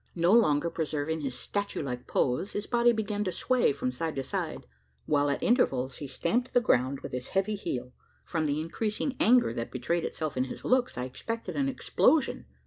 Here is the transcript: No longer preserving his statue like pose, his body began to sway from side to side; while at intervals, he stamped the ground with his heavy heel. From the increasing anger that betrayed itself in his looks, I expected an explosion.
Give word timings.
No 0.15 0.31
longer 0.33 0.71
preserving 0.71 1.21
his 1.21 1.37
statue 1.37 1.83
like 1.83 2.07
pose, 2.07 2.53
his 2.53 2.65
body 2.65 2.91
began 2.91 3.23
to 3.23 3.31
sway 3.31 3.71
from 3.71 3.91
side 3.91 4.15
to 4.15 4.23
side; 4.23 4.65
while 5.05 5.29
at 5.29 5.43
intervals, 5.43 5.97
he 5.97 6.07
stamped 6.07 6.53
the 6.55 6.59
ground 6.59 7.01
with 7.01 7.11
his 7.11 7.27
heavy 7.27 7.53
heel. 7.53 7.93
From 8.25 8.47
the 8.47 8.59
increasing 8.61 9.15
anger 9.19 9.53
that 9.53 9.69
betrayed 9.69 10.03
itself 10.03 10.35
in 10.35 10.45
his 10.45 10.65
looks, 10.65 10.97
I 10.97 11.03
expected 11.05 11.55
an 11.55 11.69
explosion. 11.69 12.47